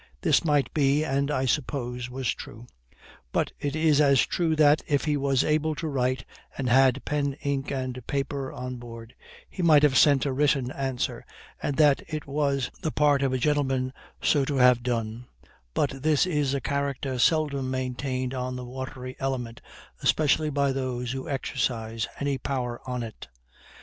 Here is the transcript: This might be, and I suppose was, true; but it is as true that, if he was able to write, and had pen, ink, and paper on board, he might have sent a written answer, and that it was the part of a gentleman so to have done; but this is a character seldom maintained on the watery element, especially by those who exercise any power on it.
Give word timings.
This 0.21 0.43
might 0.43 0.73
be, 0.73 1.03
and 1.03 1.29
I 1.29 1.45
suppose 1.45 2.09
was, 2.09 2.33
true; 2.33 2.65
but 3.31 3.51
it 3.59 3.75
is 3.75 4.01
as 4.01 4.25
true 4.25 4.55
that, 4.55 4.81
if 4.87 5.05
he 5.05 5.15
was 5.15 5.43
able 5.43 5.75
to 5.75 5.87
write, 5.87 6.25
and 6.57 6.67
had 6.67 7.05
pen, 7.05 7.33
ink, 7.43 7.69
and 7.69 8.07
paper 8.07 8.51
on 8.51 8.77
board, 8.77 9.13
he 9.47 9.61
might 9.61 9.83
have 9.83 9.95
sent 9.99 10.25
a 10.25 10.33
written 10.33 10.71
answer, 10.71 11.23
and 11.61 11.77
that 11.77 12.01
it 12.07 12.25
was 12.25 12.71
the 12.81 12.89
part 12.91 13.21
of 13.21 13.31
a 13.31 13.37
gentleman 13.37 13.93
so 14.23 14.43
to 14.43 14.55
have 14.55 14.81
done; 14.81 15.27
but 15.75 16.01
this 16.01 16.25
is 16.25 16.55
a 16.55 16.61
character 16.61 17.19
seldom 17.19 17.69
maintained 17.69 18.33
on 18.33 18.55
the 18.55 18.65
watery 18.65 19.15
element, 19.19 19.61
especially 20.01 20.49
by 20.49 20.71
those 20.71 21.11
who 21.11 21.29
exercise 21.29 22.07
any 22.19 22.39
power 22.39 22.81
on 22.87 23.03
it. 23.03 23.27